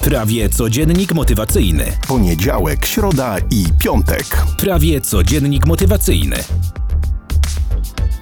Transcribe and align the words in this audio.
Prawie 0.00 0.48
codziennik 0.48 1.12
motywacyjny. 1.14 1.84
Poniedziałek, 2.08 2.86
środa 2.86 3.36
i 3.50 3.64
piątek. 3.78 4.24
Prawie 4.58 5.00
codziennik 5.00 5.66
motywacyjny. 5.66 6.36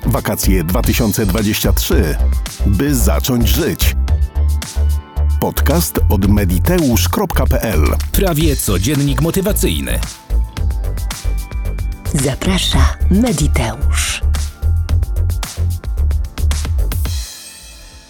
Wakacje 0.07 0.65
2023. 0.65 2.17
By 2.67 2.95
zacząć 2.95 3.49
żyć. 3.49 3.97
Podcast 5.41 6.01
od 6.09 6.29
mediteusz.pl 6.29 7.85
Prawie 8.13 8.57
codziennik 8.57 9.21
motywacyjny. 9.21 9.99
Zaprasza 12.15 12.97
Mediteusz. 13.11 14.18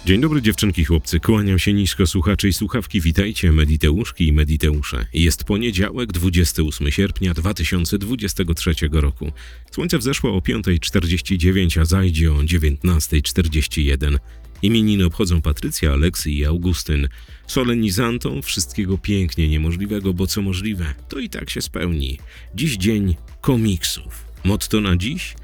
Dzień 0.09 0.21
dobry 0.21 0.41
dziewczynki, 0.41 0.85
chłopcy. 0.85 1.19
Kłaniam 1.19 1.59
się 1.59 1.73
nisko 1.73 2.07
słuchacze 2.07 2.47
i 2.47 2.53
słuchawki. 2.53 3.01
Witajcie, 3.01 3.51
Mediteuszki 3.51 4.27
i 4.27 4.33
Mediteusze. 4.33 5.05
Jest 5.13 5.43
poniedziałek, 5.43 6.11
28 6.11 6.91
sierpnia 6.91 7.33
2023 7.33 8.73
roku. 8.91 9.31
Słońce 9.71 9.97
wzeszło 9.97 10.35
o 10.35 10.39
5.49, 10.39 11.81
a 11.81 11.85
zajdzie 11.85 12.31
o 12.31 12.35
19.41. 12.35 14.17
Imieniny 14.61 15.05
obchodzą 15.05 15.41
Patrycja, 15.41 15.93
Aleksy 15.93 16.31
i 16.31 16.45
Augustyn. 16.45 17.07
Solenizantom 17.47 18.41
wszystkiego 18.41 18.97
pięknie 18.97 19.49
niemożliwego, 19.49 20.13
bo 20.13 20.27
co 20.27 20.41
możliwe, 20.41 20.93
to 21.09 21.19
i 21.19 21.29
tak 21.29 21.49
się 21.49 21.61
spełni. 21.61 22.19
Dziś 22.55 22.77
dzień 22.77 23.15
komiksów. 23.41 24.25
Motto 24.43 24.81
na 24.81 24.97
dziś? 24.97 25.35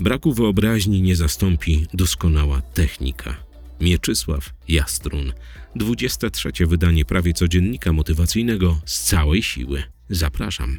Braku 0.00 0.32
wyobraźni 0.32 1.02
nie 1.02 1.16
zastąpi 1.16 1.86
doskonała 1.94 2.60
technika. 2.60 3.47
Mieczysław 3.80 4.52
Jastrun. 4.68 5.32
23. 5.76 6.66
wydanie 6.66 7.04
prawie 7.04 7.32
codziennika 7.32 7.92
motywacyjnego 7.92 8.80
z 8.84 9.02
całej 9.02 9.42
siły. 9.42 9.82
Zapraszam. 10.10 10.78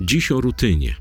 Dziś 0.00 0.32
o 0.32 0.40
rutynie. 0.40 0.96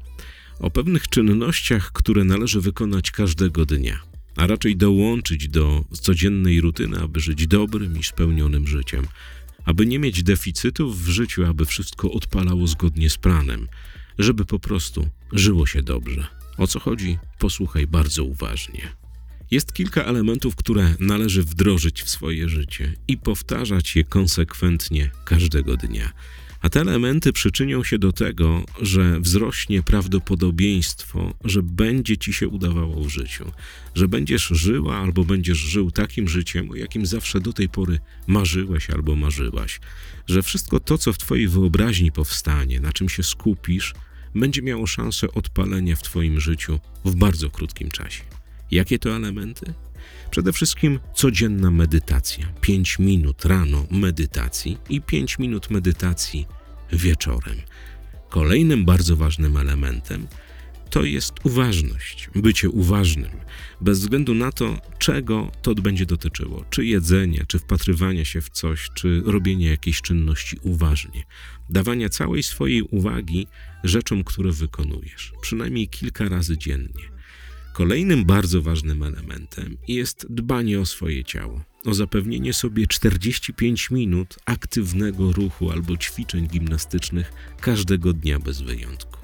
O 0.60 0.72
pewnych 0.72 1.08
czynnościach, 1.08 1.92
które 1.92 2.24
należy 2.24 2.62
wykonać 2.62 3.12
każdego 3.12 3.66
dnia, 3.66 4.00
a 4.36 4.48
raczej 4.48 4.78
dołączyć 4.78 5.48
do 5.48 5.84
codziennej 5.92 6.62
rutyny, 6.62 7.00
aby 7.00 7.20
żyć 7.20 7.48
dobrym 7.48 8.00
i 8.00 8.04
spełnionym 8.04 8.68
życiem, 8.68 9.08
aby 9.66 9.86
nie 9.86 10.00
mieć 10.00 10.24
deficytów 10.24 11.04
w 11.04 11.10
życiu, 11.10 11.46
aby 11.46 11.66
wszystko 11.66 12.12
odpalało 12.12 12.68
zgodnie 12.68 13.10
z 13.10 13.18
planem, 13.18 13.68
żeby 14.20 14.46
po 14.46 14.60
prostu 14.60 15.10
żyło 15.32 15.66
się 15.66 15.82
dobrze. 15.84 16.28
O 16.58 16.68
co 16.68 16.80
chodzi? 16.80 17.18
Posłuchaj 17.40 17.88
bardzo 17.88 18.24
uważnie. 18.24 19.05
Jest 19.52 19.74
kilka 19.74 20.04
elementów, 20.04 20.56
które 20.56 20.96
należy 21.00 21.44
wdrożyć 21.44 22.04
w 22.04 22.10
swoje 22.10 22.50
życie 22.50 22.94
i 23.08 23.18
powtarzać 23.18 23.96
je 23.96 24.04
konsekwentnie 24.04 25.12
każdego 25.26 25.78
dnia. 25.78 26.14
A 26.62 26.70
te 26.70 26.82
elementy 26.82 27.34
przyczynią 27.34 27.84
się 27.84 28.00
do 28.00 28.12
tego, 28.12 28.66
że 28.82 29.20
wzrośnie 29.20 29.84
prawdopodobieństwo, 29.84 31.34
że 31.44 31.64
będzie 31.64 32.18
ci 32.18 32.34
się 32.34 32.48
udawało 32.48 33.04
w 33.04 33.10
życiu, 33.10 33.52
że 33.96 34.08
będziesz 34.08 34.48
żyła 34.48 34.98
albo 34.98 35.24
będziesz 35.24 35.58
żył 35.58 35.92
takim 35.92 36.28
życiem, 36.28 36.72
o 36.72 36.76
jakim 36.76 37.06
zawsze 37.06 37.40
do 37.40 37.54
tej 37.54 37.70
pory 37.70 38.00
marzyłeś 38.28 38.90
albo 38.90 39.16
marzyłaś, 39.16 39.80
że 40.28 40.44
wszystko 40.44 40.80
to, 40.80 40.98
co 40.98 41.14
w 41.14 41.18
twojej 41.18 41.48
wyobraźni 41.48 42.12
powstanie, 42.12 42.80
na 42.80 42.94
czym 42.94 43.10
się 43.10 43.24
skupisz, 43.24 43.94
będzie 44.36 44.62
miało 44.62 44.88
szansę 44.88 45.32
odpalenia 45.32 45.96
w 45.96 46.04
twoim 46.04 46.40
życiu 46.40 46.80
w 47.06 47.16
bardzo 47.16 47.50
krótkim 47.50 47.92
czasie. 47.92 48.35
Jakie 48.72 49.00
to 49.00 49.16
elementy? 49.16 49.74
Przede 50.32 50.54
wszystkim 50.54 51.00
codzienna 51.16 51.72
medytacja. 51.72 52.48
5 52.62 53.00
minut 53.00 53.46
rano 53.46 53.86
medytacji 53.92 54.78
i 54.90 55.02
5 55.02 55.40
minut 55.40 55.70
medytacji 55.70 56.48
wieczorem. 56.92 57.56
Kolejnym 58.30 58.86
bardzo 58.86 59.16
ważnym 59.16 59.58
elementem 59.58 60.28
to 60.90 61.04
jest 61.04 61.34
uważność, 61.44 62.30
bycie 62.36 62.70
uważnym, 62.70 63.32
bez 63.82 64.00
względu 64.00 64.34
na 64.34 64.52
to, 64.52 64.82
czego 65.00 65.52
to 65.62 65.76
będzie 65.76 66.06
dotyczyło, 66.06 66.66
czy 66.70 66.86
jedzenia, 66.86 67.46
czy 67.48 67.60
wpatrywania 67.60 68.26
się 68.26 68.42
w 68.42 68.50
coś, 68.50 68.90
czy 68.94 69.22
robienia 69.26 69.70
jakiejś 69.70 70.02
czynności 70.02 70.58
uważnie, 70.62 71.24
dawania 71.70 72.10
całej 72.10 72.44
swojej 72.44 72.82
uwagi 72.82 73.48
rzeczom, 73.84 74.24
które 74.24 74.52
wykonujesz, 74.52 75.34
przynajmniej 75.42 75.88
kilka 75.88 76.30
razy 76.30 76.58
dziennie. 76.58 77.15
Kolejnym 77.76 78.26
bardzo 78.26 78.62
ważnym 78.62 79.04
elementem 79.04 79.78
jest 79.88 80.26
dbanie 80.30 80.80
o 80.80 80.86
swoje 80.86 81.24
ciało, 81.24 81.64
o 81.86 81.94
zapewnienie 81.94 82.54
sobie 82.54 82.88
45 82.88 83.92
minut 83.92 84.36
aktywnego 84.46 85.32
ruchu 85.32 85.72
albo 85.72 85.98
ćwiczeń 85.98 86.48
gimnastycznych 86.48 87.34
każdego 87.62 88.14
dnia 88.14 88.40
bez 88.40 88.62
wyjątku. 88.62 89.20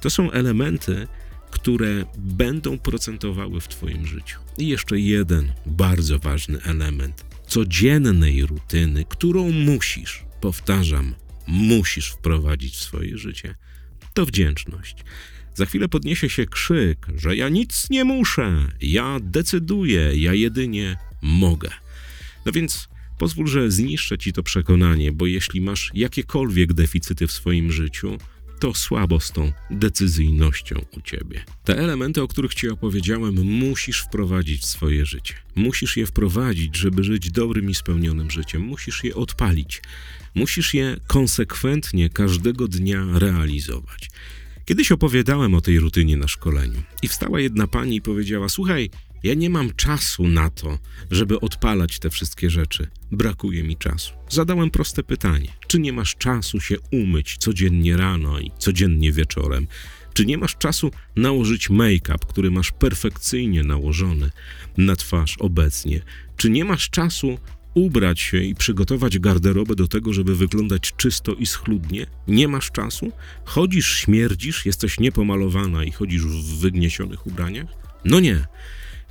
To 0.00 0.10
są 0.10 0.30
elementy, 0.30 1.06
które 1.50 2.04
będą 2.18 2.78
procentowały 2.78 3.60
w 3.60 3.68
Twoim 3.68 4.06
życiu. 4.06 4.40
I 4.58 4.68
jeszcze 4.68 4.98
jeden 4.98 5.52
bardzo 5.66 6.18
ważny 6.18 6.62
element 6.62 7.24
codziennej 7.46 8.46
rutyny, 8.46 9.04
którą 9.08 9.52
musisz, 9.52 10.24
powtarzam, 10.40 11.14
musisz 11.46 12.10
wprowadzić 12.10 12.74
w 12.74 12.80
swoje 12.80 13.18
życie, 13.18 13.54
to 14.14 14.26
wdzięczność. 14.26 14.96
Za 15.56 15.66
chwilę 15.66 15.88
podniesie 15.88 16.28
się 16.28 16.46
krzyk, 16.46 17.06
że 17.16 17.36
ja 17.36 17.48
nic 17.48 17.90
nie 17.90 18.04
muszę, 18.04 18.68
ja 18.80 19.18
decyduję, 19.20 20.16
ja 20.16 20.34
jedynie 20.34 20.96
mogę. 21.22 21.70
No 22.46 22.52
więc 22.52 22.88
pozwól, 23.18 23.46
że 23.46 23.70
zniszczę 23.70 24.18
ci 24.18 24.32
to 24.32 24.42
przekonanie, 24.42 25.12
bo 25.12 25.26
jeśli 25.26 25.60
masz 25.60 25.90
jakiekolwiek 25.94 26.72
deficyty 26.72 27.26
w 27.26 27.32
swoim 27.32 27.72
życiu, 27.72 28.18
to 28.60 28.74
słabo 28.74 29.20
z 29.20 29.32
tą 29.32 29.52
decyzyjnością 29.70 30.84
u 30.96 31.00
ciebie. 31.00 31.44
Te 31.64 31.78
elementy, 31.78 32.22
o 32.22 32.28
których 32.28 32.54
ci 32.54 32.68
opowiedziałem, 32.68 33.34
musisz 33.44 34.00
wprowadzić 34.00 34.60
w 34.60 34.66
swoje 34.66 35.06
życie. 35.06 35.34
Musisz 35.54 35.96
je 35.96 36.06
wprowadzić, 36.06 36.76
żeby 36.76 37.04
żyć 37.04 37.30
dobrym 37.30 37.70
i 37.70 37.74
spełnionym 37.74 38.30
życiem. 38.30 38.62
Musisz 38.62 39.04
je 39.04 39.14
odpalić. 39.14 39.82
Musisz 40.34 40.74
je 40.74 40.96
konsekwentnie 41.06 42.10
każdego 42.10 42.68
dnia 42.68 43.06
realizować. 43.12 44.10
Kiedyś 44.66 44.92
opowiadałem 44.92 45.54
o 45.54 45.60
tej 45.60 45.78
rutynie 45.78 46.16
na 46.16 46.28
szkoleniu 46.28 46.82
i 47.02 47.08
wstała 47.08 47.40
jedna 47.40 47.66
pani 47.66 47.96
i 47.96 48.02
powiedziała: 48.02 48.48
Słuchaj, 48.48 48.90
ja 49.22 49.34
nie 49.34 49.50
mam 49.50 49.74
czasu 49.74 50.28
na 50.28 50.50
to, 50.50 50.78
żeby 51.10 51.40
odpalać 51.40 51.98
te 51.98 52.10
wszystkie 52.10 52.50
rzeczy. 52.50 52.88
Brakuje 53.12 53.62
mi 53.62 53.76
czasu. 53.76 54.12
Zadałem 54.28 54.70
proste 54.70 55.02
pytanie: 55.02 55.48
czy 55.66 55.78
nie 55.78 55.92
masz 55.92 56.16
czasu 56.16 56.60
się 56.60 56.76
umyć 56.92 57.36
codziennie 57.38 57.96
rano 57.96 58.40
i 58.40 58.50
codziennie 58.58 59.12
wieczorem? 59.12 59.66
Czy 60.14 60.26
nie 60.26 60.38
masz 60.38 60.56
czasu 60.56 60.90
nałożyć 61.16 61.70
make-up, 61.70 62.26
który 62.28 62.50
masz 62.50 62.72
perfekcyjnie 62.72 63.62
nałożony 63.62 64.30
na 64.76 64.96
twarz 64.96 65.36
obecnie? 65.38 66.00
Czy 66.36 66.50
nie 66.50 66.64
masz 66.64 66.90
czasu 66.90 67.38
ubrać 67.76 68.20
się 68.20 68.38
i 68.38 68.54
przygotować 68.54 69.18
garderobę 69.18 69.74
do 69.74 69.88
tego, 69.88 70.12
żeby 70.12 70.36
wyglądać 70.36 70.92
czysto 70.96 71.34
i 71.34 71.46
schludnie? 71.46 72.06
Nie 72.28 72.48
masz 72.48 72.70
czasu? 72.70 73.12
Chodzisz, 73.44 73.96
śmierdzisz, 73.96 74.66
jesteś 74.66 75.00
niepomalowana 75.00 75.84
i 75.84 75.92
chodzisz 75.92 76.22
w 76.22 76.60
wygniesionych 76.60 77.26
ubraniach? 77.26 77.66
No 78.04 78.20
nie. 78.20 78.46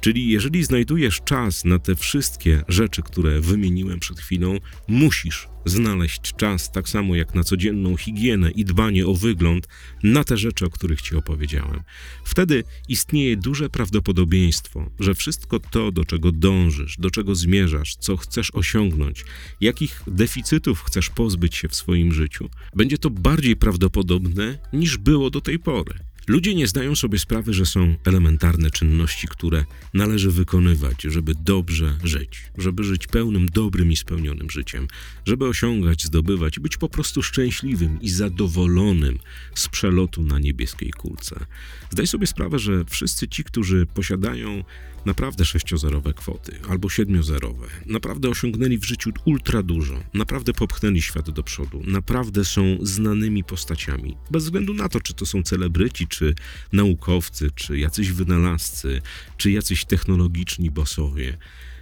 Czyli 0.02 0.28
jeżeli 0.28 0.64
znajdujesz 0.64 1.22
czas 1.22 1.66
na 1.66 1.80
te 1.80 1.96
wszystkie 1.96 2.64
rzeczy, 2.68 3.02
które 3.02 3.42
wymieniłem 3.42 4.00
przed 4.00 4.20
chwilą, 4.20 4.60
musisz 4.88 5.48
znaleźć 5.66 6.22
czas, 6.22 6.72
tak 6.72 6.90
samo 6.90 7.16
jak 7.16 7.36
na 7.36 7.44
codzienną 7.44 7.98
higienę 7.98 8.52
i 8.52 8.66
dbanie 8.66 9.08
o 9.08 9.14
wygląd, 9.14 9.68
na 10.04 10.24
te 10.24 10.38
rzeczy, 10.38 10.66
o 10.66 10.70
których 10.70 11.02
Ci 11.02 11.16
opowiedziałem. 11.16 11.82
Wtedy 12.24 12.64
istnieje 12.90 13.38
duże 13.38 13.70
prawdopodobieństwo, 13.70 14.92
że 15.00 15.16
wszystko 15.16 15.60
to, 15.60 15.92
do 15.92 16.06
czego 16.06 16.32
dążysz, 16.32 16.98
do 17.00 17.12
czego 17.12 17.36
zmierzasz, 17.36 17.96
co 17.96 18.18
chcesz 18.18 18.52
osiągnąć, 18.52 19.26
jakich 19.62 20.02
deficytów 20.08 20.84
chcesz 20.84 21.10
pozbyć 21.10 21.56
się 21.56 21.68
w 21.68 21.76
swoim 21.76 22.14
życiu, 22.14 22.50
będzie 22.76 22.98
to 22.98 23.10
bardziej 23.10 23.56
prawdopodobne 23.56 24.58
niż 24.74 24.98
było 24.98 25.30
do 25.30 25.42
tej 25.42 25.60
pory. 25.60 26.00
Ludzie 26.28 26.56
nie 26.56 26.68
zdają 26.68 26.96
sobie 26.96 27.20
sprawy, 27.20 27.54
że 27.54 27.66
są 27.66 27.96
elementarne 28.06 28.72
czynności, 28.72 29.28
które 29.28 29.66
należy 29.94 30.32
wykonywać, 30.32 31.02
żeby 31.02 31.34
dobrze 31.36 31.98
żyć, 32.04 32.44
żeby 32.58 32.84
żyć 32.84 33.08
pełnym, 33.08 33.50
dobrym 33.50 33.92
i 33.92 33.96
spełnionym 33.96 34.50
życiem, 34.50 34.88
żeby 35.26 35.48
osiągać, 35.48 36.04
zdobywać, 36.04 36.60
być 36.60 36.78
po 36.78 36.90
prostu 36.90 37.24
szczęśliwym 37.24 38.02
i 38.02 38.10
zadowolonym 38.10 39.20
z 39.56 39.68
przelotu 39.68 40.24
na 40.24 40.40
niebieskiej 40.40 40.92
kulce. 40.92 41.46
Zdaj 41.90 42.08
sobie 42.08 42.28
sprawę, 42.28 42.60
że 42.60 42.86
wszyscy 42.86 43.28
ci, 43.28 43.44
którzy 43.44 43.86
posiadają 43.86 44.64
naprawdę 45.06 45.46
sześciozerowe 45.46 46.14
kwoty 46.14 46.60
albo 46.70 46.90
siedmiozerowe, 46.90 47.68
naprawdę 47.86 48.30
osiągnęli 48.30 48.78
w 48.78 48.86
życiu 48.86 49.12
ultra 49.26 49.64
dużo, 49.64 50.04
naprawdę 50.14 50.54
popchnęli 50.54 51.02
świat 51.02 51.30
do 51.30 51.44
przodu, 51.44 51.82
naprawdę 51.88 52.46
są 52.46 52.78
znanymi 52.82 53.44
postaciami, 53.44 54.18
bez 54.32 54.44
względu 54.44 54.74
na 54.74 54.90
to, 54.90 55.02
czy 55.02 55.14
to 55.14 55.26
są 55.26 55.44
celebryci, 55.44 56.08
czy 56.16 56.36
naukowcy, 56.74 57.52
czy 57.56 57.80
jacyś 57.80 58.12
wynalazcy, 58.12 59.02
czy 59.38 59.52
jacyś 59.52 59.86
technologiczni 59.86 60.72
bosowie. 60.72 61.38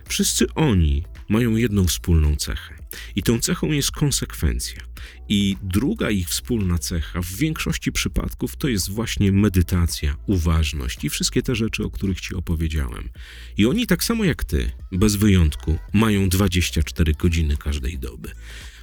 Wszyscy 0.07 0.53
oni 0.53 1.03
mają 1.29 1.55
jedną 1.55 1.87
wspólną 1.87 2.35
cechę. 2.35 2.73
I 3.15 3.23
tą 3.23 3.39
cechą 3.39 3.71
jest 3.71 3.91
konsekwencja. 3.91 4.81
I 5.29 5.57
druga 5.63 6.09
ich 6.09 6.29
wspólna 6.29 6.77
cecha 6.77 7.21
w 7.21 7.35
większości 7.35 7.91
przypadków 7.91 8.55
to 8.55 8.67
jest 8.67 8.89
właśnie 8.89 9.31
medytacja, 9.31 10.15
uważność 10.27 11.03
i 11.03 11.09
wszystkie 11.09 11.41
te 11.41 11.55
rzeczy, 11.55 11.83
o 11.83 11.89
których 11.89 12.21
ci 12.21 12.35
opowiedziałem. 12.35 13.09
I 13.57 13.65
oni 13.65 13.87
tak 13.87 14.03
samo 14.03 14.23
jak 14.23 14.43
ty, 14.43 14.71
bez 14.91 15.15
wyjątku, 15.15 15.77
mają 15.93 16.29
24 16.29 17.13
godziny 17.13 17.57
każdej 17.57 17.99
doby. 17.99 18.31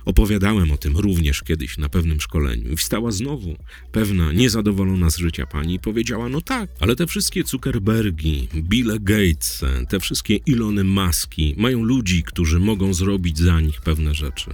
Opowiadałem 0.04 0.72
o 0.72 0.76
tym 0.76 0.96
również 0.96 1.42
kiedyś 1.42 1.78
na 1.78 1.88
pewnym 1.88 2.20
szkoleniu 2.20 2.72
i 2.72 2.76
wstała 2.76 3.10
znowu 3.10 3.56
pewna 3.92 4.32
niezadowolona 4.32 5.10
z 5.10 5.16
życia 5.16 5.46
pani 5.46 5.74
i 5.74 5.80
powiedziała: 5.80 6.28
No 6.28 6.40
tak, 6.40 6.70
ale 6.80 6.96
te 6.96 7.06
wszystkie 7.06 7.42
Zuckerbergi, 7.44 8.48
Bill 8.54 8.98
Gates, 9.00 9.64
te 9.88 10.00
wszystkie 10.00 10.36
Ilony 10.36 10.84
Maski 10.84 11.54
mają 11.58 11.82
ludzi, 11.82 12.22
którzy 12.22 12.58
mogą 12.58 12.94
zrobić 12.94 13.38
za 13.38 13.60
nich 13.60 13.80
pewne 13.80 14.14
rzeczy. 14.14 14.50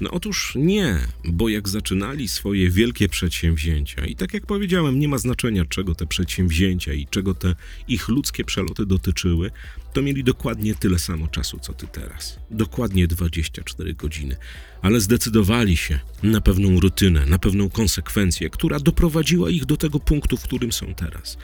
No 0.00 0.10
otóż 0.10 0.52
nie, 0.56 0.98
bo 1.24 1.48
jak 1.48 1.68
zaczynali 1.68 2.28
swoje 2.28 2.70
wielkie 2.70 3.08
przedsięwzięcia, 3.08 4.06
i 4.06 4.16
tak 4.16 4.34
jak 4.34 4.46
powiedziałem, 4.46 4.98
nie 4.98 5.08
ma 5.08 5.18
znaczenia, 5.18 5.64
czego 5.64 5.94
te 5.94 6.06
przedsięwzięcia 6.06 6.92
i 6.92 7.06
czego 7.06 7.34
te 7.34 7.54
ich 7.88 8.08
ludzkie 8.08 8.44
przeloty 8.44 8.86
dotyczyły, 8.86 9.50
to 9.92 10.02
mieli 10.02 10.24
dokładnie 10.24 10.74
tyle 10.74 10.98
samo 10.98 11.28
czasu, 11.28 11.58
co 11.62 11.72
ty 11.72 11.86
teraz. 11.86 12.38
Dokładnie 12.50 13.06
24 13.06 13.94
godziny. 13.94 14.36
Ale 14.82 15.00
zdecydowali 15.00 15.76
się 15.76 16.00
na 16.22 16.40
pewną 16.40 16.80
rutynę, 16.80 17.26
na 17.26 17.38
pewną 17.38 17.70
konsekwencję, 17.70 18.50
która 18.50 18.80
doprowadziła 18.80 19.50
ich 19.50 19.64
do 19.64 19.76
tego 19.76 20.00
punktu, 20.00 20.36
w 20.36 20.42
którym 20.42 20.72
są 20.72 20.94
teraz. 20.94 21.38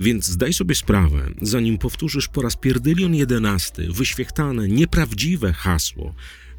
Więc 0.00 0.26
zdaj 0.26 0.52
sobie 0.52 0.74
sprawę, 0.74 1.30
zanim 1.42 1.78
powtórzysz 1.78 2.28
po 2.28 2.42
raz 2.42 2.56
pierdylion 2.56 3.14
jedenasty 3.14 3.88
wyświechtane, 3.92 4.68
nieprawdziwe 4.68 5.52
hasło, 5.52 6.14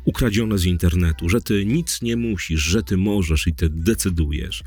ukradzione 0.05 0.57
z 0.57 0.65
internetu, 0.65 1.29
że 1.29 1.41
ty 1.41 1.65
nic 1.65 2.01
nie 2.01 2.17
musisz, 2.17 2.61
że 2.61 2.83
ty 2.83 2.97
możesz 2.97 3.47
i 3.47 3.53
ty 3.55 3.69
decydujesz. 3.69 4.63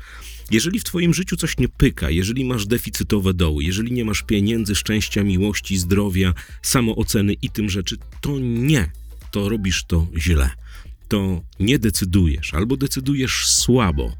Jeżeli 0.51 0.79
w 0.79 0.83
twoim 0.83 1.13
życiu 1.13 1.37
coś 1.37 1.57
nie 1.57 1.69
pyka, 1.69 2.09
jeżeli 2.09 2.45
masz 2.45 2.65
deficytowe 2.65 3.33
doły, 3.33 3.63
jeżeli 3.63 3.91
nie 3.91 4.05
masz 4.05 4.23
pieniędzy, 4.23 4.75
szczęścia, 4.75 5.23
miłości, 5.23 5.77
zdrowia, 5.77 6.33
samooceny 6.61 7.33
i 7.33 7.49
tym 7.49 7.69
rzeczy, 7.69 7.97
to 8.21 8.39
nie, 8.39 8.91
to 9.31 9.49
robisz 9.49 9.83
to 9.83 10.07
źle. 10.17 10.49
To 11.07 11.41
nie 11.59 11.79
decydujesz 11.79 12.53
albo 12.53 12.77
decydujesz 12.77 13.47
słabo 13.47 14.17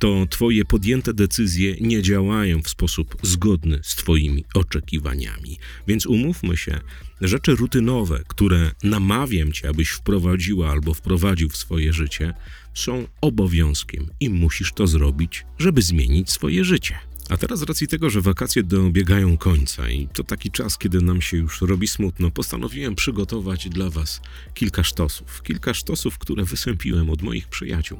to 0.00 0.26
Twoje 0.30 0.64
podjęte 0.64 1.14
decyzje 1.14 1.74
nie 1.80 2.02
działają 2.02 2.62
w 2.62 2.68
sposób 2.68 3.16
zgodny 3.22 3.80
z 3.82 3.94
Twoimi 3.94 4.44
oczekiwaniami. 4.54 5.58
Więc 5.86 6.06
umówmy 6.06 6.56
się, 6.56 6.80
rzeczy 7.20 7.54
rutynowe, 7.54 8.22
które 8.28 8.70
namawiam 8.82 9.52
Cię, 9.52 9.68
abyś 9.68 9.90
wprowadziła 9.90 10.70
albo 10.70 10.94
wprowadził 10.94 11.48
w 11.48 11.56
swoje 11.56 11.92
życie, 11.92 12.34
są 12.74 13.06
obowiązkiem 13.20 14.06
i 14.20 14.30
musisz 14.30 14.72
to 14.72 14.86
zrobić, 14.86 15.44
żeby 15.58 15.82
zmienić 15.82 16.30
swoje 16.30 16.64
życie. 16.64 16.94
A 17.28 17.36
teraz 17.36 17.58
z 17.58 17.62
racji 17.62 17.88
tego, 17.88 18.10
że 18.10 18.20
wakacje 18.20 18.62
dobiegają 18.62 19.36
końca 19.36 19.90
i 19.90 20.08
to 20.08 20.24
taki 20.24 20.50
czas, 20.50 20.78
kiedy 20.78 21.00
nam 21.00 21.20
się 21.22 21.36
już 21.36 21.60
robi 21.60 21.88
smutno, 21.88 22.30
postanowiłem 22.30 22.94
przygotować 22.94 23.68
dla 23.68 23.90
Was 23.90 24.20
kilka 24.54 24.84
sztosów. 24.84 25.42
Kilka 25.42 25.74
sztosów, 25.74 26.18
które 26.18 26.44
wysępiłem 26.44 27.10
od 27.10 27.22
moich 27.22 27.48
przyjaciół 27.48 27.98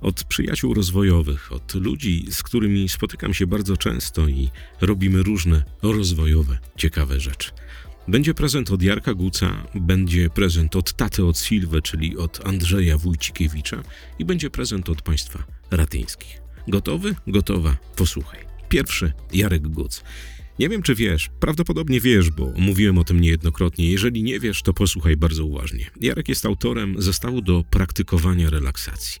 od 0.00 0.24
przyjaciół 0.24 0.74
rozwojowych, 0.74 1.52
od 1.52 1.74
ludzi, 1.74 2.26
z 2.30 2.42
którymi 2.42 2.88
spotykam 2.88 3.34
się 3.34 3.46
bardzo 3.46 3.76
często 3.76 4.28
i 4.28 4.50
robimy 4.80 5.22
różne 5.22 5.64
rozwojowe, 5.82 6.58
ciekawe 6.76 7.20
rzeczy. 7.20 7.50
Będzie 8.08 8.34
prezent 8.34 8.70
od 8.70 8.82
Jarka 8.82 9.14
Guca, 9.14 9.66
będzie 9.74 10.30
prezent 10.30 10.76
od 10.76 10.92
taty 10.92 11.24
od 11.24 11.38
Silwy, 11.38 11.82
czyli 11.82 12.16
od 12.16 12.46
Andrzeja 12.46 12.98
Wójcikiewicza 12.98 13.82
i 14.18 14.24
będzie 14.24 14.50
prezent 14.50 14.88
od 14.88 15.02
państwa 15.02 15.44
ratyńskich. 15.70 16.40
Gotowy? 16.68 17.14
Gotowa? 17.26 17.76
Posłuchaj. 17.96 18.40
Pierwszy 18.68 19.12
Jarek 19.32 19.68
Guc. 19.68 20.02
Nie 20.58 20.68
wiem, 20.68 20.82
czy 20.82 20.94
wiesz, 20.94 21.30
prawdopodobnie 21.40 22.00
wiesz, 22.00 22.30
bo 22.30 22.52
mówiłem 22.56 22.98
o 22.98 23.04
tym 23.04 23.20
niejednokrotnie. 23.20 23.90
Jeżeli 23.90 24.22
nie 24.22 24.40
wiesz, 24.40 24.62
to 24.62 24.74
posłuchaj 24.74 25.16
bardzo 25.16 25.44
uważnie. 25.44 25.90
Jarek 26.00 26.28
jest 26.28 26.46
autorem 26.46 27.02
zestawu 27.02 27.42
do 27.42 27.64
praktykowania 27.70 28.50
relaksacji. 28.50 29.20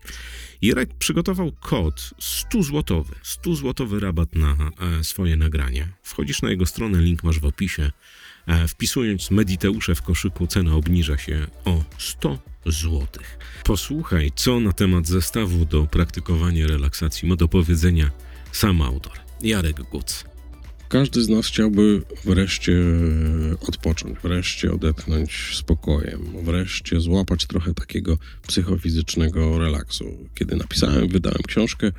Jarek 0.62 0.94
przygotował 0.94 1.52
kod 1.52 2.10
100 2.18 2.62
złotowy, 2.62 3.14
100 3.22 3.54
złotowy 3.54 4.00
rabat 4.00 4.34
na 4.34 4.56
e, 5.00 5.04
swoje 5.04 5.36
nagrania. 5.36 5.88
Wchodzisz 6.02 6.42
na 6.42 6.50
jego 6.50 6.66
stronę, 6.66 7.02
link 7.02 7.22
masz 7.22 7.40
w 7.40 7.44
opisie. 7.44 7.90
E, 8.46 8.68
wpisując 8.68 9.30
Mediteusze 9.30 9.94
w 9.94 10.02
koszyku, 10.02 10.46
cena 10.46 10.74
obniża 10.74 11.18
się 11.18 11.46
o 11.64 11.84
100 11.98 12.38
złotych. 12.66 13.38
Posłuchaj, 13.64 14.32
co 14.34 14.60
na 14.60 14.72
temat 14.72 15.06
zestawu 15.06 15.64
do 15.64 15.86
praktykowania 15.86 16.66
relaksacji 16.66 17.28
ma 17.28 17.36
do 17.36 17.48
powiedzenia 17.48 18.10
sam 18.52 18.82
autor, 18.82 19.12
Jarek 19.42 19.82
Guc. 19.82 20.27
Każdy 20.88 21.22
z 21.22 21.28
nas 21.28 21.46
chciałby 21.46 22.02
wreszcie 22.24 22.76
odpocząć, 23.68 24.18
wreszcie 24.22 24.72
odetchnąć 24.72 25.56
spokojem, 25.56 26.20
wreszcie 26.42 27.00
złapać 27.00 27.46
trochę 27.46 27.74
takiego 27.74 28.18
psychofizycznego 28.46 29.58
relaksu. 29.58 30.28
Kiedy 30.34 30.56
napisałem, 30.56 31.08
wydałem 31.08 31.42
książkę 31.48 31.92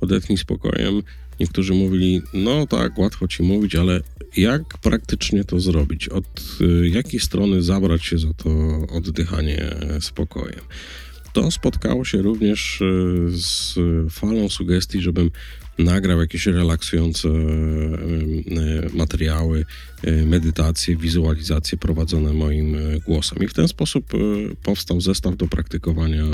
Odetchnij 0.00 0.38
spokojem, 0.38 1.02
niektórzy 1.40 1.74
mówili, 1.74 2.22
no 2.34 2.66
tak, 2.66 2.98
łatwo 2.98 3.28
ci 3.28 3.42
mówić, 3.42 3.74
ale 3.74 4.00
jak 4.36 4.78
praktycznie 4.78 5.44
to 5.44 5.60
zrobić? 5.60 6.08
Od 6.08 6.58
y, 6.60 6.88
jakiej 6.88 7.20
strony 7.20 7.62
zabrać 7.62 8.04
się 8.04 8.18
za 8.18 8.34
to 8.34 8.50
oddychanie 8.88 9.76
spokojem? 10.00 10.60
To 11.32 11.50
spotkało 11.50 12.04
się 12.04 12.22
również 12.22 12.80
y, 12.80 13.28
z 13.30 13.74
falą 14.10 14.48
sugestii, 14.48 15.00
żebym 15.00 15.30
nagrał 15.78 16.20
jakieś 16.20 16.46
relaksujące 16.46 17.28
e, 17.28 17.32
e, 17.32 18.88
materiały, 18.94 19.64
e, 20.02 20.26
medytacje, 20.26 20.96
wizualizacje 20.96 21.78
prowadzone 21.78 22.32
moim 22.32 22.76
głosem. 23.06 23.38
I 23.42 23.48
w 23.48 23.54
ten 23.54 23.68
sposób 23.68 24.12
powstał 24.62 25.00
zestaw 25.00 25.36
do 25.36 25.48
praktykowania 25.48 26.24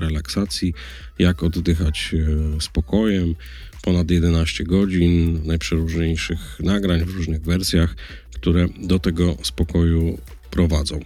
relaksacji, 0.00 0.74
jak 1.18 1.42
oddychać 1.42 2.14
spokojem, 2.60 3.34
ponad 3.82 4.10
11 4.10 4.64
godzin 4.64 5.40
najprzeróżniejszych 5.44 6.60
nagrań 6.60 7.04
w 7.04 7.14
różnych 7.14 7.42
wersjach, 7.42 7.96
które 8.34 8.68
do 8.82 8.98
tego 8.98 9.36
spokoju 9.42 10.18
prowadzą. 10.50 11.00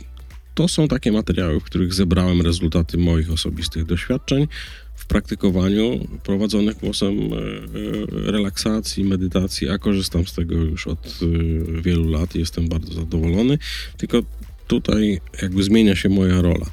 To 0.54 0.68
są 0.68 0.88
takie 0.88 1.12
materiały, 1.12 1.60
w 1.60 1.64
których 1.64 1.94
zebrałem 1.94 2.42
rezultaty 2.42 2.98
moich 2.98 3.30
osobistych 3.30 3.84
doświadczeń 3.84 4.46
w 4.94 5.06
praktykowaniu 5.06 6.08
prowadzonych 6.22 6.78
głosem 6.78 7.18
e, 7.18 7.36
e, 7.36 8.30
relaksacji, 8.30 9.04
medytacji, 9.04 9.68
a 9.68 9.78
korzystam 9.78 10.26
z 10.26 10.32
tego 10.32 10.54
już 10.54 10.86
od 10.86 11.06
e, 11.06 11.82
wielu 11.82 12.10
lat 12.10 12.36
i 12.36 12.38
jestem 12.38 12.68
bardzo 12.68 12.92
zadowolony. 12.94 13.58
Tylko 13.96 14.22
tutaj 14.66 15.20
jakby 15.42 15.62
zmienia 15.62 15.96
się 15.96 16.08
moja 16.08 16.42
rola. 16.42 16.66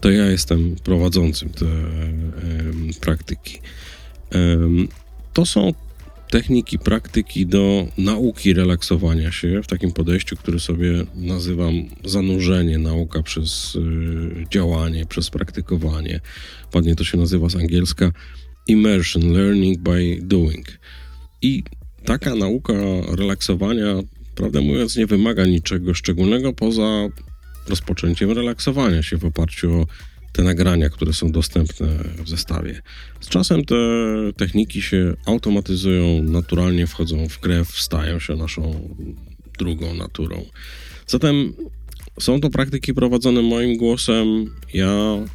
To 0.00 0.10
ja 0.10 0.26
jestem 0.26 0.76
prowadzącym 0.84 1.48
te 1.48 1.66
praktyki. 3.00 3.58
To 5.32 5.46
są 5.46 5.74
techniki, 6.34 6.78
praktyki 6.78 7.46
do 7.46 7.86
nauki 7.98 8.54
relaksowania 8.54 9.32
się 9.32 9.62
w 9.62 9.66
takim 9.66 9.92
podejściu, 9.92 10.36
które 10.36 10.60
sobie 10.60 11.04
nazywam 11.14 11.74
zanurzenie, 12.04 12.78
nauka 12.78 13.22
przez 13.22 13.74
y, 13.74 14.46
działanie, 14.50 15.06
przez 15.06 15.30
praktykowanie. 15.30 16.20
Ładnie 16.74 16.96
to 16.96 17.04
się 17.04 17.18
nazywa 17.18 17.48
z 17.48 17.56
angielska 17.56 18.12
immersion, 18.66 19.32
learning 19.32 19.78
by 19.78 20.18
doing. 20.22 20.66
I 21.42 21.62
taka 22.04 22.34
nauka 22.34 22.72
relaksowania, 23.08 23.94
prawdę 24.34 24.60
mówiąc, 24.60 24.96
nie 24.96 25.06
wymaga 25.06 25.46
niczego 25.46 25.94
szczególnego 25.94 26.52
poza 26.52 27.08
rozpoczęciem 27.68 28.30
relaksowania 28.30 29.02
się 29.02 29.16
w 29.16 29.24
oparciu 29.24 29.80
o 29.80 29.86
te 30.34 30.42
nagrania, 30.42 30.90
które 30.90 31.12
są 31.12 31.32
dostępne 31.32 31.86
w 32.24 32.28
zestawie. 32.28 32.82
Z 33.20 33.28
czasem 33.28 33.64
te 33.64 33.76
techniki 34.36 34.82
się 34.82 35.14
automatyzują, 35.26 36.22
naturalnie 36.22 36.86
wchodzą 36.86 37.28
w 37.28 37.40
grę, 37.40 37.64
stają 37.64 38.18
się 38.18 38.36
naszą 38.36 38.88
drugą 39.58 39.94
naturą. 39.94 40.44
Zatem 41.06 41.52
są 42.20 42.40
to 42.40 42.50
praktyki 42.50 42.94
prowadzone 42.94 43.42
moim 43.42 43.76
głosem. 43.76 44.26
Ja 44.74 44.94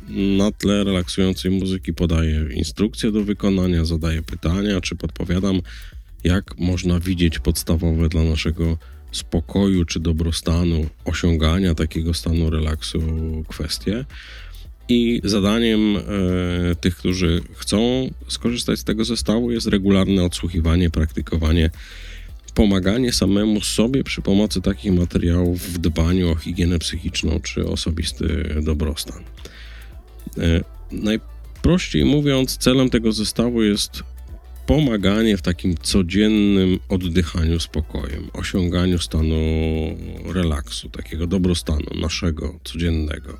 na 0.09 0.51
tle 0.51 0.83
relaksującej 0.83 1.51
muzyki 1.51 1.93
podaję 1.93 2.45
instrukcje 2.53 3.11
do 3.11 3.23
wykonania, 3.23 3.85
zadaję 3.85 4.21
pytania, 4.21 4.81
czy 4.81 4.95
podpowiadam, 4.95 5.61
jak 6.23 6.57
można 6.57 6.99
widzieć 6.99 7.39
podstawowe 7.39 8.09
dla 8.09 8.23
naszego 8.23 8.77
spokoju 9.11 9.85
czy 9.85 9.99
dobrostanu, 9.99 10.87
osiągania 11.05 11.75
takiego 11.75 12.13
stanu 12.13 12.49
relaksu 12.49 12.99
kwestie. 13.47 14.05
I 14.89 15.21
zadaniem 15.23 15.97
e, 15.97 16.01
tych, 16.75 16.95
którzy 16.95 17.41
chcą 17.55 18.09
skorzystać 18.27 18.79
z 18.79 18.83
tego 18.83 19.05
zestawu, 19.05 19.51
jest 19.51 19.67
regularne 19.67 20.23
odsłuchiwanie, 20.23 20.89
praktykowanie, 20.89 21.69
pomaganie 22.53 23.13
samemu 23.13 23.61
sobie 23.61 24.03
przy 24.03 24.21
pomocy 24.21 24.61
takich 24.61 24.93
materiałów 24.93 25.61
w 25.61 25.77
dbaniu 25.77 26.31
o 26.31 26.35
higienę 26.35 26.79
psychiczną 26.79 27.39
czy 27.39 27.67
osobisty 27.67 28.55
dobrostan. 28.61 29.23
E, 30.37 30.63
Najprościej 30.91 32.05
mówiąc, 32.05 32.57
celem 32.57 32.89
tego 32.89 33.11
zestawu 33.11 33.63
jest 33.63 34.03
pomaganie 34.65 35.37
w 35.37 35.41
takim 35.41 35.77
codziennym 35.77 36.79
oddychaniu 36.89 37.59
spokojem, 37.59 38.29
osiąganiu 38.33 38.99
stanu 38.99 39.35
relaksu, 40.25 40.89
takiego 40.89 41.27
dobrostanu 41.27 41.85
naszego 42.01 42.59
codziennego. 42.63 43.37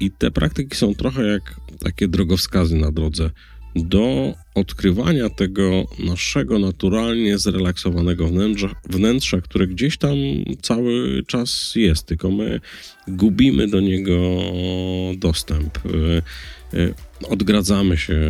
I 0.00 0.10
te 0.10 0.30
praktyki 0.30 0.76
są 0.76 0.94
trochę 0.94 1.26
jak 1.26 1.54
takie 1.80 2.08
drogowskazy 2.08 2.76
na 2.76 2.92
drodze 2.92 3.30
do 3.76 4.34
odkrywania 4.54 5.30
tego 5.30 5.86
naszego 5.98 6.58
naturalnie 6.58 7.38
zrelaksowanego 7.38 8.28
wnętrza, 8.28 8.70
wnętrza, 8.90 9.40
które 9.40 9.66
gdzieś 9.66 9.98
tam 9.98 10.16
cały 10.62 11.22
czas 11.26 11.72
jest, 11.74 12.06
tylko 12.06 12.30
my 12.30 12.60
gubimy 13.08 13.68
do 13.68 13.80
niego 13.80 14.18
dostęp. 15.16 15.78
Y, 15.86 16.22
y, 16.78 16.94
Odgradzamy 17.28 17.96
się 17.96 18.20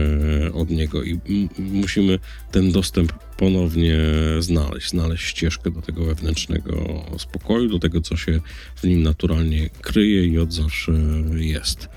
od 0.54 0.70
niego 0.70 1.04
i 1.04 1.18
musimy 1.58 2.18
ten 2.52 2.72
dostęp 2.72 3.12
ponownie 3.36 3.98
znaleźć, 4.38 4.90
znaleźć 4.90 5.26
ścieżkę 5.26 5.70
do 5.70 5.82
tego 5.82 6.04
wewnętrznego 6.04 7.04
spokoju, 7.18 7.68
do 7.68 7.78
tego, 7.78 8.00
co 8.00 8.16
się 8.16 8.40
w 8.76 8.84
nim 8.84 9.02
naturalnie 9.02 9.70
kryje 9.80 10.26
i 10.26 10.38
od 10.38 10.52
zawsze 10.52 10.92
jest. 11.34 11.88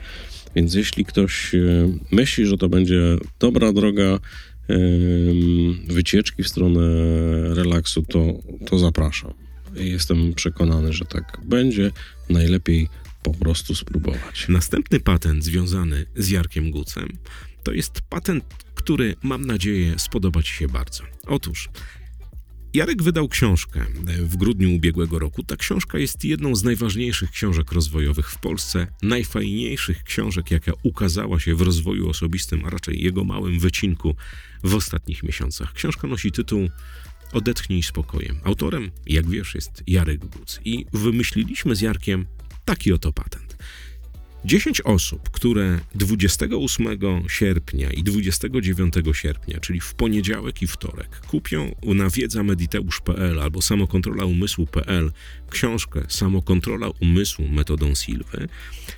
Więc 0.60 0.74
jeśli 0.74 1.06
ktoś 1.06 1.56
e, 1.56 1.60
myśli, 2.12 2.46
że 2.46 2.58
to 2.58 2.70
będzie 2.70 3.18
dobra 3.40 3.74
droga 3.74 4.20
em, 4.68 5.80
wycieczki 5.88 6.44
w 6.44 6.48
stronę 6.48 6.82
relaksu, 7.56 8.04
to, 8.04 8.34
to 8.66 8.80
zapraszam. 8.80 9.34
Jestem 9.76 10.34
przekonany, 10.34 10.94
że 10.94 11.06
tak 11.06 11.38
będzie. 11.46 11.92
Najlepiej 12.30 12.90
po 13.24 13.34
prostu 13.34 13.76
spróbować. 13.76 14.46
Następny 14.50 15.00
patent 15.00 15.44
związany 15.44 16.06
z 16.16 16.30
Jarkiem 16.30 16.72
Gucem 16.72 17.08
to 17.64 17.72
jest 17.72 18.02
patent, 18.02 18.44
który 18.76 19.16
mam 19.24 19.46
nadzieję 19.46 20.00
spodoba 20.00 20.44
Ci 20.44 20.54
się 20.54 20.68
bardzo. 20.68 21.04
Otóż 21.28 21.70
Jarek 22.74 23.04
wydał 23.04 23.28
książkę 23.28 23.86
w 24.06 24.38
grudniu 24.38 24.76
ubiegłego 24.76 25.20
roku. 25.20 25.44
Ta 25.44 25.56
książka 25.56 26.00
jest 26.00 26.26
jedną 26.26 26.56
z 26.56 26.64
najważniejszych 26.64 27.32
książek 27.32 27.72
rozwojowych 27.72 28.32
w 28.32 28.40
Polsce, 28.40 28.88
najfajniejszych 29.02 30.04
książek, 30.04 30.52
jaka 30.52 30.72
ukazała 30.84 31.40
się 31.40 31.56
w 31.56 31.62
rozwoju 31.62 32.10
osobistym, 32.10 32.66
a 32.66 32.70
raczej 32.70 33.04
jego 33.04 33.24
małym 33.24 33.60
wycinku 33.60 34.16
w 34.64 34.76
ostatnich 34.76 35.24
miesiącach. 35.24 35.74
Książka 35.74 36.08
nosi 36.08 36.32
tytuł 36.32 36.70
Odetchnij 37.34 37.84
spokojem. 37.84 38.40
Autorem, 38.44 38.92
jak 39.06 39.30
wiesz, 39.30 39.56
jest 39.56 39.84
Jarek 39.88 40.26
Guc. 40.26 40.60
I 40.66 40.86
wymyśliliśmy 40.94 41.76
z 41.76 41.82
Jarkiem 41.82 42.26
taki 42.66 42.94
oto 42.94 43.14
patent. 43.14 43.49
10 44.46 44.82
osób, 44.82 45.30
które 45.30 45.80
28 45.96 47.00
sierpnia 47.28 47.92
i 47.92 48.04
29 48.04 48.94
sierpnia, 49.14 49.60
czyli 49.60 49.80
w 49.80 49.94
poniedziałek 49.94 50.62
i 50.62 50.68
wtorek, 50.68 51.20
kupią 51.28 51.76
na 51.84 52.10
wiedza.mediteusz.pl 52.10 53.40
albo 53.40 53.62
samokontrolaumysłu.pl 53.62 55.12
książkę 55.50 56.06
Samokontrola 56.08 56.90
umysłu 57.02 57.48
metodą 57.48 57.96
Silwy, 57.96 58.48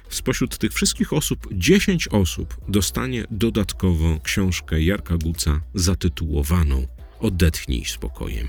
spośród 0.09 0.57
tych 0.57 0.73
wszystkich 0.73 1.13
osób 1.13 1.47
10 1.51 2.07
osób 2.07 2.57
dostanie 2.67 3.25
dodatkowo 3.31 4.19
książkę 4.23 4.81
Jarka 4.81 5.17
Guca 5.17 5.61
zatytułowaną 5.73 6.87
Odetchnij 7.19 7.85
spokojem. 7.85 8.47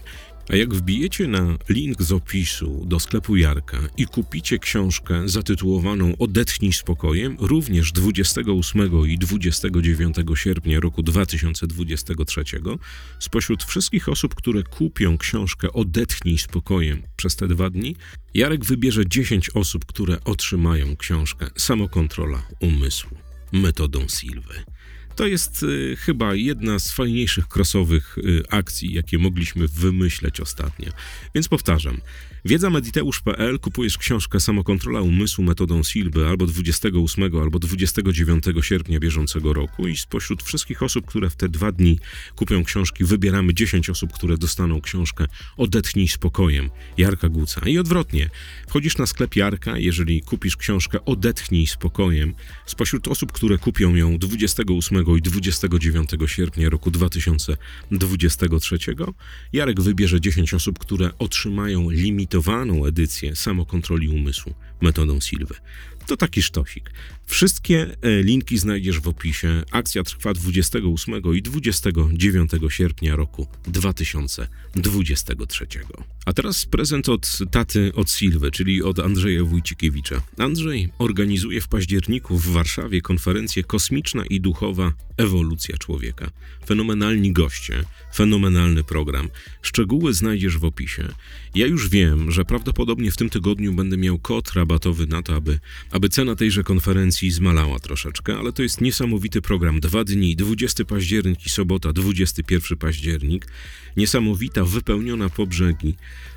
A 0.49 0.57
jak 0.57 0.75
wbijecie 0.75 1.29
na 1.29 1.59
link 1.69 2.03
z 2.03 2.13
opisu 2.13 2.85
do 2.87 3.01
sklepu 3.01 3.37
Jarka 3.37 3.79
i 3.97 4.07
kupicie 4.07 4.59
książkę 4.59 5.29
zatytułowaną 5.29 6.17
Odetchnij 6.19 6.73
spokojem, 6.73 7.37
również 7.41 7.93
28 7.93 9.07
i 9.09 9.19
29 9.19 10.17
sierpnia 10.35 10.81
roku 10.81 11.03
2023, 11.03 12.45
spośród 13.19 13.65
wszystkich 13.65 14.09
osób, 14.09 14.35
które 14.35 14.63
kupią 14.63 15.19
książkę 15.19 15.73
Odetchnij 15.73 16.39
spokojem 16.39 17.03
przez 17.17 17.37
te 17.37 17.49
dwa 17.49 17.71
dni, 17.71 17.97
Jarek 18.35 18.65
wybierze 18.65 19.03
10 19.07 19.51
osób, 19.51 19.85
które 19.87 20.25
otrzymają 20.25 20.97
książkę 20.97 21.47
Samokontrola 21.57 22.43
umysłu 22.61 23.17
metodą 23.53 24.07
Silwy. 24.09 24.55
To 25.17 25.27
jest 25.27 25.63
y, 25.63 25.97
chyba 25.97 26.35
jedna 26.35 26.79
z 26.79 26.93
fajniejszych 26.93 27.49
crossowych 27.49 28.19
y, 28.19 28.43
akcji, 28.51 28.93
jakie 28.93 29.19
mogliśmy 29.19 29.69
wymyśleć 29.69 30.41
ostatnio. 30.41 30.93
Więc 31.35 31.49
powtarzam. 31.49 32.01
Wiedza.mediteusz.pl 32.45 33.59
kupujesz 33.59 33.99
książkę 33.99 34.41
Samokontrola 34.41 35.01
umysłu 35.01 35.45
metodą 35.45 35.83
Silby 35.83 36.27
albo 36.27 36.47
28 36.47 37.37
albo 37.37 37.59
29 37.59 38.45
sierpnia 38.61 39.01
bieżącego 39.01 39.53
roku 39.53 39.89
i 39.89 39.97
spośród 39.97 40.43
wszystkich 40.43 40.83
osób, 40.83 41.07
które 41.07 41.31
w 41.31 41.37
te 41.37 41.49
dwa 41.49 41.73
dni 41.73 41.99
kupią 42.37 42.65
książki, 42.65 43.05
wybieramy 43.05 43.55
10 43.55 43.91
osób, 43.91 44.13
które 44.13 44.37
dostaną 44.39 44.81
książkę 44.81 45.27
Odetchnij 45.57 46.09
spokojem 46.09 46.71
Jarka 46.99 47.29
Guca. 47.29 47.61
I 47.69 47.79
odwrotnie, 47.79 48.31
wchodzisz 48.69 48.99
na 48.99 49.07
sklep 49.07 49.37
Jarka, 49.37 49.79
jeżeli 49.79 50.21
kupisz 50.21 50.57
książkę 50.57 51.05
Odetchnij 51.05 51.67
spokojem, 51.67 52.35
spośród 52.67 53.09
osób, 53.09 53.33
które 53.33 53.59
kupią 53.59 53.95
ją 53.95 54.19
28 54.19 55.05
i 55.19 55.23
29 55.23 56.11
sierpnia 56.27 56.71
roku 56.71 56.91
2023, 56.91 58.79
Jarek 59.53 59.81
wybierze 59.81 60.21
10 60.21 60.55
osób, 60.55 60.79
które 60.79 61.11
otrzymają 61.19 61.91
limitowaną 62.33 62.87
edycję 62.87 63.37
samokontroli 63.37 64.09
umysłu 64.09 64.55
metodą 64.81 65.21
Silwy. 65.21 65.55
To 66.07 66.17
taki 66.17 66.43
sztosik. 66.43 66.91
Wszystkie 67.33 67.97
e, 68.03 68.23
linki 68.23 68.59
znajdziesz 68.59 69.01
w 69.01 69.09
opisie. 69.09 69.63
Akcja 69.71 70.03
trwa 70.03 70.35
28 70.35 71.35
i 71.35 71.43
29 71.43 72.51
sierpnia 72.69 73.17
roku 73.17 73.47
2023. 73.65 75.67
A 76.25 76.33
teraz 76.33 76.67
prezent 76.67 77.09
od 77.09 77.39
taty 77.51 77.93
od 77.95 78.11
Silwy, 78.11 78.51
czyli 78.51 78.83
od 78.83 78.99
Andrzeja 78.99 79.45
Wójcikiewicza. 79.45 80.23
Andrzej 80.39 80.89
organizuje 80.99 81.61
w 81.61 81.69
październiku 81.69 82.39
w 82.39 82.47
Warszawie 82.47 83.01
konferencję 83.01 83.65
Kosmiczna 83.65 84.27
i 84.27 84.41
Duchowa 84.41 84.93
Ewolucja 85.17 85.77
Człowieka. 85.77 86.31
Fenomenalni 86.67 87.33
goście, 87.33 87.85
fenomenalny 88.15 88.85
program. 88.85 89.29
Szczegóły 89.63 90.15
znajdziesz 90.15 90.59
w 90.59 90.65
opisie. 90.65 91.09
Ja 91.55 91.67
już 91.67 91.89
wiem, 91.89 92.31
że 92.31 92.45
prawdopodobnie 92.45 93.11
w 93.11 93.17
tym 93.17 93.31
tygodniu 93.31 93.73
będę 93.73 93.97
miał 93.97 94.19
kod 94.19 94.53
rabatowy 94.53 95.07
na 95.07 95.23
to, 95.23 95.35
aby, 95.35 95.59
aby 95.91 96.09
cena 96.09 96.37
tejże 96.37 96.63
konferencji 96.63 97.22
zmalała 97.31 97.79
troszeczkę, 97.79 98.37
ale 98.39 98.53
to 98.53 98.63
jest 98.63 98.81
niesamowity 98.81 99.43
program. 99.43 99.81
Dwa 99.81 100.05
dni, 100.05 100.37
20 100.37 100.85
październik 100.85 101.47
i 101.47 101.51
sobota, 101.51 101.93
21 101.93 102.79
październik. 102.79 103.47
Niesamowita, 103.97 104.65
wypełniona 104.65 105.29
po 105.29 105.47
brzegi 105.47 105.95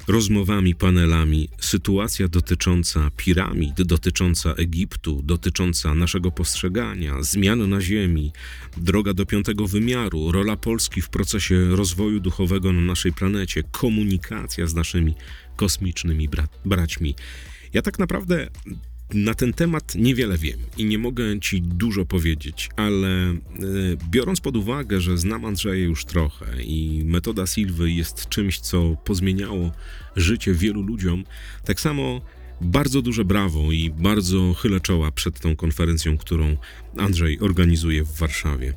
rozmowami, 0.08 0.76
panelami, 0.76 1.50
sytuacja 1.60 2.28
dotycząca 2.28 3.12
piramid, 3.18 3.82
dotycząca 3.82 4.54
Egiptu, 4.54 5.22
dotycząca 5.24 5.96
naszego 5.96 6.32
postrzegania, 6.32 7.22
zmian 7.22 7.70
na 7.70 7.82
Ziemi, 7.82 8.32
droga 8.78 9.14
do 9.14 9.26
piątego 9.26 9.68
wymiaru, 9.68 10.32
rola 10.32 10.56
Polski 10.56 11.02
w 11.02 11.10
procesie 11.10 11.76
rozwoju 11.76 12.20
duchowego 12.20 12.74
na 12.74 12.82
naszej 12.82 13.14
planecie, 13.14 13.64
komunikacja 13.64 14.68
z 14.68 14.74
naszymi 14.74 15.14
kosmicznymi 15.56 16.30
bra- 16.30 16.48
braćmi. 16.66 17.16
Ja 17.74 17.82
tak 17.82 18.00
naprawdę 18.00 18.50
na 19.14 19.34
ten 19.34 19.54
temat 19.54 19.96
niewiele 19.96 20.38
wiem 20.38 20.60
i 20.78 20.86
nie 20.86 20.98
mogę 20.98 21.40
ci 21.40 21.62
dużo 21.62 22.06
powiedzieć, 22.06 22.70
ale 22.76 23.08
e, 23.08 23.36
biorąc 24.10 24.42
pod 24.42 24.58
uwagę, 24.58 25.02
że 25.02 25.18
znam 25.18 25.46
Andrzeja 25.46 25.84
już 25.84 26.06
trochę 26.06 26.64
i 26.64 27.02
metoda 27.06 27.48
Silwy 27.48 27.92
jest 27.92 28.30
czymś, 28.30 28.60
co 28.60 28.98
pozmieniało 29.06 29.72
życie 30.16 30.54
wielu 30.54 30.82
ludziom, 30.82 31.24
tak 31.66 31.80
samo 31.80 32.22
bardzo 32.62 33.02
duże 33.02 33.26
brawo 33.26 33.72
i 33.72 33.90
bardzo 33.90 34.54
chylę 34.54 34.80
czoła 34.80 35.12
przed 35.12 35.40
tą 35.40 35.56
konferencją, 35.56 36.18
którą 36.18 36.58
Andrzej 36.98 37.40
organizuje 37.40 38.04
w 38.04 38.18
Warszawie. 38.18 38.74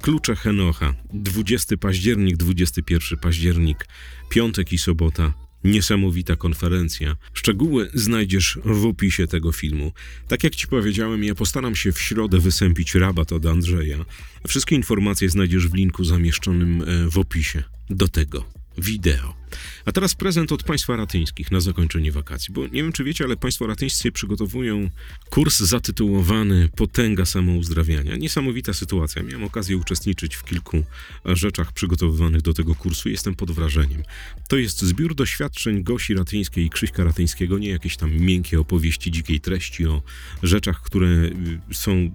Klucze 0.00 0.36
Henocha, 0.36 0.94
20 1.14 1.76
październik, 1.76 2.36
21 2.36 3.18
październik, 3.18 3.88
piątek 4.30 4.72
i 4.72 4.78
sobota, 4.78 5.47
Niesamowita 5.64 6.36
konferencja. 6.36 7.16
Szczegóły 7.34 7.90
znajdziesz 7.94 8.58
w 8.64 8.86
opisie 8.86 9.26
tego 9.26 9.52
filmu. 9.52 9.92
Tak 10.28 10.44
jak 10.44 10.56
Ci 10.56 10.66
powiedziałem, 10.66 11.24
ja 11.24 11.34
postaram 11.34 11.76
się 11.76 11.92
w 11.92 12.00
środę 12.00 12.38
wysępić 12.38 12.94
rabat 12.94 13.32
od 13.32 13.46
Andrzeja. 13.46 14.04
Wszystkie 14.48 14.76
informacje 14.76 15.28
znajdziesz 15.28 15.68
w 15.68 15.74
linku 15.74 16.04
zamieszczonym 16.04 16.82
e, 16.82 17.10
w 17.10 17.18
opisie 17.18 17.62
do 17.90 18.08
tego 18.08 18.44
wideo. 18.78 19.37
A 19.84 19.92
teraz 19.92 20.14
prezent 20.14 20.52
od 20.52 20.62
państwa 20.62 20.96
ratyńskich 20.96 21.50
na 21.50 21.60
zakończenie 21.60 22.12
wakacji, 22.12 22.54
bo 22.54 22.62
nie 22.62 22.82
wiem 22.82 22.92
czy 22.92 23.04
wiecie, 23.04 23.24
ale 23.24 23.36
państwo 23.36 23.66
ratyńscy 23.66 24.12
przygotowują 24.12 24.90
kurs 25.30 25.60
zatytułowany 25.60 26.68
Potęga 26.76 27.24
samouzdrawiania. 27.24 28.16
Niesamowita 28.16 28.72
sytuacja. 28.72 29.22
Miałem 29.22 29.44
okazję 29.44 29.76
uczestniczyć 29.76 30.36
w 30.36 30.44
kilku 30.44 30.84
rzeczach 31.24 31.72
przygotowywanych 31.72 32.42
do 32.42 32.54
tego 32.54 32.74
kursu. 32.74 33.08
Jestem 33.08 33.34
pod 33.34 33.50
wrażeniem. 33.50 34.02
To 34.48 34.56
jest 34.56 34.82
zbiór 34.82 35.14
doświadczeń 35.14 35.82
Gosi 35.82 36.14
Ratyńskiej 36.14 36.64
i 36.64 36.70
Krzyśka 36.70 37.04
Ratyńskiego, 37.04 37.58
nie 37.58 37.68
jakieś 37.68 37.96
tam 37.96 38.12
miękkie 38.12 38.60
opowieści 38.60 39.10
dzikiej 39.10 39.40
treści 39.40 39.86
o 39.86 40.02
rzeczach, 40.42 40.82
które 40.82 41.08
y, 41.08 41.60
są 41.72 42.10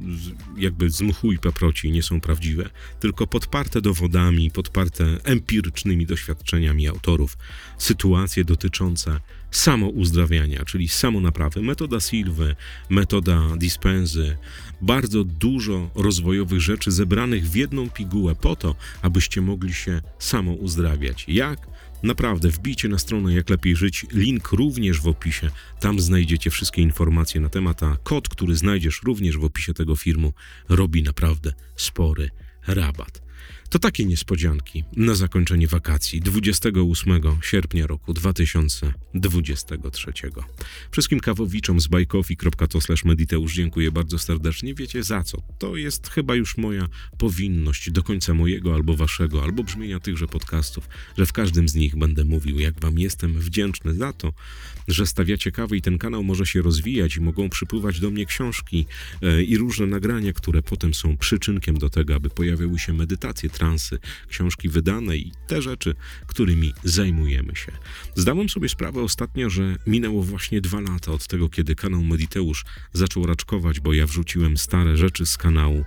jakby 0.57 0.89
z 0.89 1.01
mchu 1.01 1.31
i 1.31 1.37
paproci, 1.37 1.91
nie 1.91 2.03
są 2.03 2.21
prawdziwe, 2.21 2.69
tylko 2.99 3.27
podparte 3.27 3.81
dowodami, 3.81 4.51
podparte 4.51 5.17
empirycznymi 5.23 6.05
doświadczeniami 6.05 6.87
autorów. 6.87 7.22
Sytuacje 7.77 8.45
dotyczące 8.45 9.19
samouzdrawiania, 9.51 10.65
czyli 10.65 10.87
samonaprawy, 10.87 11.61
metoda 11.61 11.99
Silwy, 11.99 12.55
metoda 12.89 13.41
Dispenzy, 13.57 14.37
bardzo 14.81 15.23
dużo 15.23 15.89
rozwojowych 15.95 16.61
rzeczy 16.61 16.91
zebranych 16.91 17.49
w 17.49 17.55
jedną 17.55 17.89
pigułę 17.89 18.35
po 18.35 18.55
to, 18.55 18.75
abyście 19.01 19.41
mogli 19.41 19.73
się 19.73 20.01
samouzdrawiać. 20.19 21.25
Jak? 21.27 21.73
Naprawdę, 22.03 22.49
wbijcie 22.49 22.87
na 22.89 22.97
stronę 22.97 23.33
Jak 23.33 23.49
Lepiej 23.49 23.75
Żyć, 23.75 24.05
link 24.11 24.51
również 24.51 25.01
w 25.01 25.07
opisie. 25.07 25.49
Tam 25.79 25.99
znajdziecie 25.99 26.49
wszystkie 26.49 26.81
informacje 26.81 27.41
na 27.41 27.49
temat, 27.49 27.83
a 27.83 27.97
kod, 28.03 28.29
który 28.29 28.55
znajdziesz 28.55 29.01
również 29.03 29.37
w 29.37 29.43
opisie 29.43 29.73
tego 29.73 29.95
filmu, 29.95 30.33
robi 30.69 31.03
naprawdę 31.03 31.53
spory 31.75 32.29
rabat. 32.67 33.21
To 33.73 33.79
takie 33.79 34.05
niespodzianki 34.05 34.83
na 34.95 35.15
zakończenie 35.15 35.67
wakacji 35.67 36.21
28 36.21 37.21
sierpnia 37.41 37.87
roku 37.87 38.13
2023. 38.13 40.11
Wszystkim 40.91 41.19
kawowiczom 41.19 41.79
z 41.79 41.87
bajkofi.to/mediteusz 41.87 43.53
dziękuję 43.53 43.91
bardzo 43.91 44.19
serdecznie. 44.19 44.75
Wiecie 44.75 45.03
za 45.03 45.23
co? 45.23 45.37
To 45.59 45.77
jest 45.77 46.09
chyba 46.09 46.35
już 46.35 46.57
moja 46.57 46.87
powinność 47.17 47.91
do 47.91 48.03
końca 48.03 48.33
mojego 48.33 48.75
albo 48.75 48.95
waszego, 48.95 49.43
albo 49.43 49.63
brzmienia 49.63 49.99
tychże 49.99 50.27
podcastów, 50.27 50.89
że 51.17 51.25
w 51.25 51.33
każdym 51.33 51.69
z 51.69 51.75
nich 51.75 51.95
będę 51.95 52.23
mówił, 52.23 52.59
jak 52.59 52.79
wam 52.79 52.99
jestem 52.99 53.39
wdzięczny 53.39 53.93
za 53.93 54.13
to, 54.13 54.33
że 54.87 55.05
stawiacie 55.05 55.51
kawę 55.51 55.77
i 55.77 55.81
ten 55.81 55.97
kanał 55.97 56.23
może 56.23 56.45
się 56.45 56.61
rozwijać 56.61 57.15
i 57.15 57.21
mogą 57.21 57.49
przypływać 57.49 57.99
do 57.99 58.09
mnie 58.09 58.25
książki 58.25 58.85
e, 59.21 59.43
i 59.43 59.57
różne 59.57 59.85
nagrania, 59.85 60.33
które 60.33 60.61
potem 60.61 60.93
są 60.93 61.17
przyczynkiem 61.17 61.77
do 61.77 61.89
tego, 61.89 62.15
aby 62.15 62.29
pojawiały 62.29 62.79
się 62.79 62.93
medytacje, 62.93 63.49
książki 64.27 64.69
wydane 64.69 65.17
i 65.17 65.31
te 65.47 65.61
rzeczy, 65.61 65.95
którymi 66.27 66.73
zajmujemy 66.83 67.55
się. 67.55 67.71
Zdałem 68.15 68.49
sobie 68.49 68.69
sprawę 68.69 69.01
ostatnio, 69.01 69.49
że 69.49 69.75
minęło 69.87 70.23
właśnie 70.23 70.61
dwa 70.61 70.79
lata 70.79 71.11
od 71.11 71.27
tego, 71.27 71.49
kiedy 71.49 71.75
kanał 71.75 72.03
Mediteusz 72.03 72.65
zaczął 72.93 73.25
raczkować, 73.25 73.79
bo 73.79 73.93
ja 73.93 74.07
wrzuciłem 74.07 74.57
stare 74.57 74.97
rzeczy 74.97 75.25
z 75.25 75.37
kanału 75.37 75.85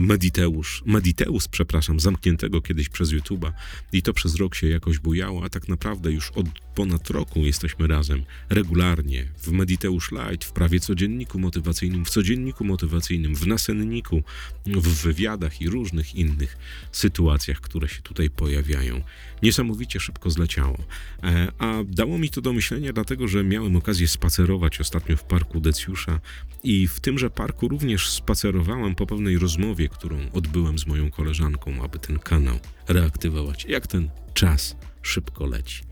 Mediteusz, 0.00 0.82
Mediteus, 0.86 1.48
przepraszam, 1.48 2.00
zamkniętego 2.00 2.60
kiedyś 2.60 2.88
przez 2.88 3.12
YouTube'a 3.12 3.52
i 3.92 4.02
to 4.02 4.12
przez 4.12 4.34
rok 4.34 4.54
się 4.54 4.68
jakoś 4.68 4.98
bujało, 4.98 5.44
a 5.44 5.48
tak 5.48 5.68
naprawdę 5.68 6.12
już 6.12 6.30
od 6.30 6.46
ponad 6.74 7.10
roku 7.10 7.40
jesteśmy 7.40 7.86
razem 7.86 8.24
regularnie 8.48 9.28
w 9.38 9.50
Mediteusz 9.50 10.12
Light, 10.12 10.44
w 10.44 10.52
prawie 10.52 10.80
codzienniku 10.80 11.38
motywacyjnym, 11.38 12.04
w 12.04 12.10
codzienniku 12.10 12.64
motywacyjnym, 12.64 13.34
w 13.34 13.46
nasenniku, 13.46 14.22
w 14.66 15.02
wywiadach 15.02 15.60
i 15.60 15.68
różnych 15.68 16.14
innych 16.14 16.56
sytuacjach, 16.92 17.60
które 17.60 17.88
się 17.88 18.02
tutaj 18.02 18.30
pojawiają. 18.30 19.02
Niesamowicie 19.42 20.00
szybko 20.00 20.30
zleciało. 20.30 20.78
E, 21.22 21.52
A 21.58 21.84
dało 21.84 22.18
mi 22.18 22.30
to 22.30 22.40
do 22.40 22.52
myślenia, 22.52 22.92
dlatego 22.92 23.28
że 23.28 23.44
miałem 23.44 23.76
okazję 23.76 24.08
spacerować 24.08 24.80
ostatnio 24.80 25.16
w 25.16 25.24
parku 25.24 25.60
Decjusza 25.60 26.20
i 26.64 26.88
w 26.88 27.00
tymże 27.00 27.30
parku 27.30 27.68
również 27.68 28.10
spacerowałem 28.10 28.94
po 28.94 29.06
pewnej 29.06 29.38
rozmowie, 29.46 29.88
którą 29.88 30.16
odbyłem 30.32 30.78
z 30.78 30.86
moją 30.86 31.10
koleżanką, 31.10 31.82
aby 31.82 31.98
ten 31.98 32.18
kanał 32.18 32.58
reaktywować. 32.88 33.64
Jak 33.64 33.86
ten 33.86 34.10
czas 34.34 34.76
szybko 35.02 35.46
leci. 35.46 35.82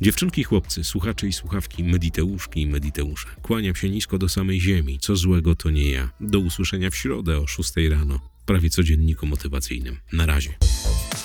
Dziewczynki, 0.00 0.44
chłopcy, 0.44 0.84
słuchacze 0.84 1.26
i 1.26 1.32
słuchawki, 1.32 1.84
mediteuszki 1.84 2.62
i 2.62 2.66
mediteusze, 2.66 3.28
kłaniam 3.42 3.74
się 3.74 3.90
nisko 3.90 4.18
do 4.18 4.28
samej 4.28 4.60
ziemi. 4.60 4.98
Co 5.00 5.16
złego 5.16 5.54
to 5.54 5.70
nie 5.70 5.90
ja. 5.90 6.10
Do 6.20 6.38
usłyszenia 6.38 6.90
w 6.90 6.96
środę 6.96 7.38
o 7.38 7.46
6 7.46 7.72
rano. 7.90 8.20
Prawie 8.46 8.70
codzienniku 8.70 9.26
motywacyjnym. 9.26 9.96
Na 10.12 10.26
razie. 10.26 10.50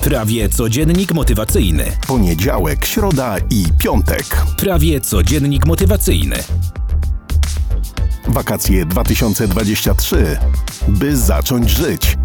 Prawie 0.04 0.50
codziennik 0.50 1.14
motywacyjny. 1.14 1.98
Poniedziałek, 2.08 2.86
środa 2.86 3.38
i 3.50 3.66
piątek. 3.80 4.26
Prawie 4.58 5.02
codziennik 5.02 5.66
motywacyjny. 5.66 6.38
Wakacje 8.28 8.86
2023. 8.86 10.38
By 10.88 11.18
zacząć 11.18 11.70
żyć. 11.70 12.18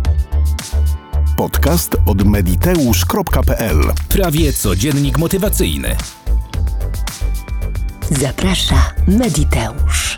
Podcast 1.36 1.96
od 2.06 2.24
mediteusz.pl 2.26 3.92
Prawie 4.08 4.52
codziennik 4.52 5.18
motywacyjny. 5.18 5.96
Zaprasza 8.10 8.92
Mediteusz. 9.06 10.09